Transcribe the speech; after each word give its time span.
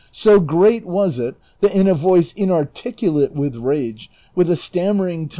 So 0.11 0.39
great 0.39 0.83
was 0.83 1.19
it, 1.19 1.35
that 1.59 1.75
in 1.75 1.85
a 1.85 1.93
voice 1.93 2.33
inarticulate 2.33 3.35
with 3.35 3.55
rage, 3.57 4.09
with 4.33 4.49
a 4.49 4.55
stammering 4.55 5.19
tongue,' 5.19 5.27
Prov. 5.27 5.29